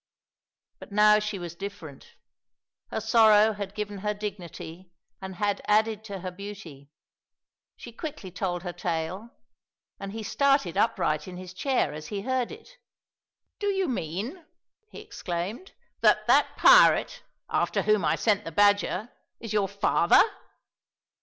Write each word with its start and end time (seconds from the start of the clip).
But 0.79 0.91
now 0.91 1.19
she 1.19 1.37
was 1.37 1.53
different. 1.53 2.15
Her 2.89 2.99
sorrow 2.99 3.53
had 3.53 3.75
given 3.75 3.99
her 3.99 4.15
dignity 4.15 4.89
and 5.21 5.35
had 5.35 5.61
added 5.65 6.03
to 6.05 6.21
her 6.21 6.31
beauty. 6.31 6.89
She 7.77 7.91
quickly 7.91 8.31
told 8.31 8.63
her 8.63 8.73
tale, 8.73 9.29
and 9.99 10.11
he 10.11 10.23
started 10.23 10.75
upright 10.75 11.27
in 11.27 11.37
his 11.37 11.53
chair 11.53 11.93
as 11.93 12.07
he 12.07 12.21
heard 12.23 12.51
it. 12.51 12.79
"Do 13.59 13.67
you 13.67 13.87
mean," 13.87 14.43
he 14.89 15.01
exclaimed, 15.01 15.73
"that 15.99 16.25
that 16.25 16.57
pirate, 16.57 17.21
after 17.47 17.83
whom 17.83 18.03
I 18.03 18.15
sent 18.15 18.43
the 18.43 18.51
Badger, 18.51 19.11
is 19.39 19.53
your 19.53 19.67
father? 19.69 20.23